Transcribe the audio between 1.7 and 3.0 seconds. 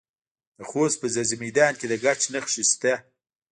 کې د ګچ نښې شته.